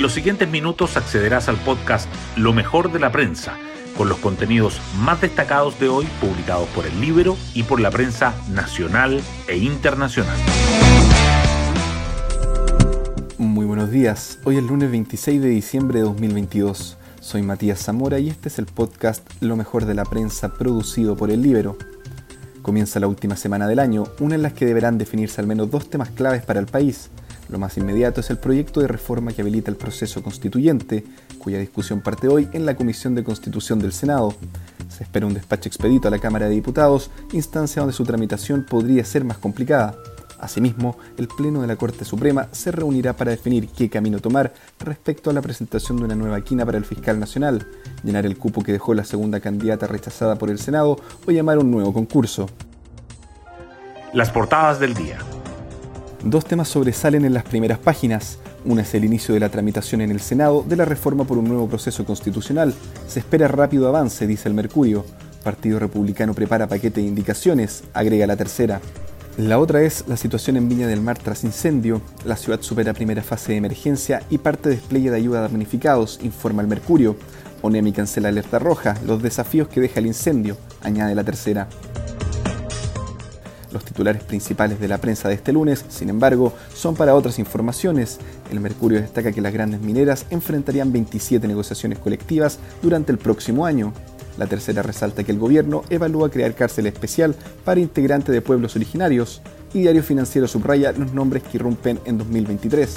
[0.00, 3.58] En los siguientes minutos accederás al podcast Lo mejor de la prensa,
[3.98, 8.32] con los contenidos más destacados de hoy publicados por el libro y por la prensa
[8.48, 10.38] nacional e internacional.
[13.36, 16.96] Muy buenos días, hoy es lunes 26 de diciembre de 2022.
[17.20, 21.30] Soy Matías Zamora y este es el podcast Lo mejor de la prensa producido por
[21.30, 21.76] el Libero.
[22.62, 25.90] Comienza la última semana del año, una en la que deberán definirse al menos dos
[25.90, 27.10] temas claves para el país.
[27.50, 31.04] Lo más inmediato es el proyecto de reforma que habilita el proceso constituyente,
[31.38, 34.34] cuya discusión parte hoy en la Comisión de Constitución del Senado.
[34.88, 39.04] Se espera un despacho expedito a la Cámara de Diputados, instancia donde su tramitación podría
[39.04, 39.96] ser más complicada.
[40.38, 45.28] Asimismo, el Pleno de la Corte Suprema se reunirá para definir qué camino tomar respecto
[45.28, 47.66] a la presentación de una nueva quina para el fiscal nacional,
[48.04, 51.72] llenar el cupo que dejó la segunda candidata rechazada por el Senado o llamar un
[51.72, 52.48] nuevo concurso.
[54.12, 55.18] Las portadas del día.
[56.24, 58.38] Dos temas sobresalen en las primeras páginas.
[58.66, 61.48] Una es el inicio de la tramitación en el Senado de la reforma por un
[61.48, 62.74] nuevo proceso constitucional.
[63.08, 65.06] Se espera rápido avance, dice el Mercurio.
[65.42, 68.82] Partido Republicano prepara paquete de indicaciones, agrega la tercera.
[69.38, 72.02] La otra es la situación en Viña del Mar tras incendio.
[72.26, 76.60] La ciudad supera primera fase de emergencia y parte despliegue de ayuda a damnificados, informa
[76.60, 77.16] el Mercurio.
[77.62, 81.68] ONEMI cancela alerta roja, los desafíos que deja el incendio, añade la tercera.
[83.72, 88.18] Los titulares principales de la prensa de este lunes, sin embargo, son para otras informaciones.
[88.50, 93.92] El Mercurio destaca que las grandes mineras enfrentarían 27 negociaciones colectivas durante el próximo año.
[94.38, 99.42] La tercera resalta que el gobierno evalúa crear cárcel especial para integrantes de pueblos originarios
[99.72, 102.96] y Diario Financiero subraya los nombres que irrumpen en 2023.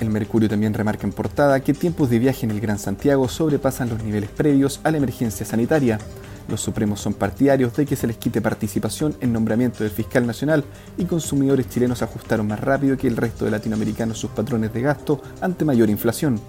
[0.00, 3.88] El Mercurio también remarca en portada que tiempos de viaje en el Gran Santiago sobrepasan
[3.88, 5.98] los niveles previos a la emergencia sanitaria.
[6.48, 10.64] Los Supremos son partidarios de que se les quite participación en nombramiento del fiscal nacional
[10.98, 15.22] y consumidores chilenos ajustaron más rápido que el resto de latinoamericanos sus patrones de gasto
[15.40, 16.40] ante mayor inflación.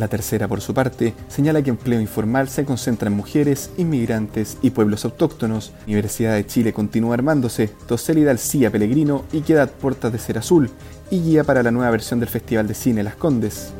[0.00, 4.70] La tercera, por su parte, señala que empleo informal se concentra en mujeres, inmigrantes y
[4.70, 5.72] pueblos autóctonos.
[5.86, 10.18] Universidad de Chile continúa armándose, Toseli da el sí a Pellegrino y queda puertas de
[10.18, 10.70] ser azul,
[11.10, 13.74] y guía para la nueva versión del Festival de Cine Las Condes.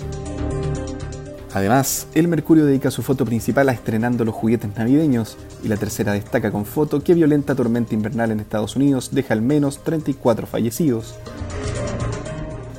[1.52, 6.12] Además, el Mercurio dedica su foto principal a estrenando los juguetes navideños, y la tercera
[6.12, 11.16] destaca con foto que violenta tormenta invernal en Estados Unidos deja al menos 34 fallecidos.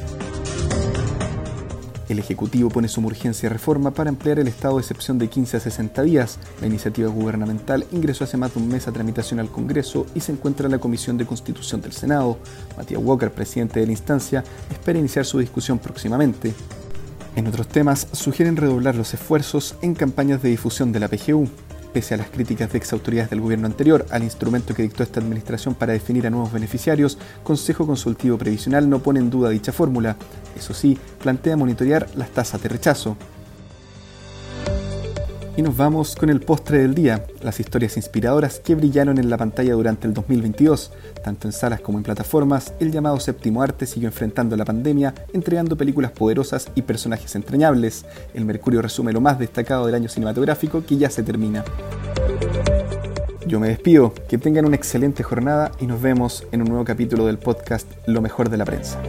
[2.10, 5.60] El Ejecutivo pone su urgencia reforma para ampliar el estado de excepción de 15 a
[5.60, 6.40] 60 días.
[6.62, 10.32] La iniciativa gubernamental ingresó hace más de un mes a tramitación al Congreso y se
[10.32, 12.38] encuentra en la Comisión de Constitución del Senado.
[12.78, 16.54] Matías Walker, presidente de la instancia, espera iniciar su discusión próximamente.
[17.36, 21.50] En otros temas, sugieren redoblar los esfuerzos en campañas de difusión de la PGU
[21.98, 25.74] pese a las críticas de exautoridades del gobierno anterior al instrumento que dictó esta administración
[25.74, 30.16] para definir a nuevos beneficiarios, Consejo Consultivo Previsional no pone en duda dicha fórmula.
[30.56, 33.18] Eso sí, plantea monitorear las tasas de rechazo.
[35.58, 39.38] Y nos vamos con el postre del día, las historias inspiradoras que brillaron en la
[39.38, 40.92] pantalla durante el 2022.
[41.24, 45.76] Tanto en salas como en plataformas, el llamado séptimo arte siguió enfrentando la pandemia, entregando
[45.76, 48.06] películas poderosas y personajes entrañables.
[48.36, 51.66] El Mercurio resume lo más destacado del año cinematográfico que ya se termina.
[53.48, 57.26] Yo me despido, que tengan una excelente jornada y nos vemos en un nuevo capítulo
[57.26, 59.02] del podcast Lo mejor de la prensa.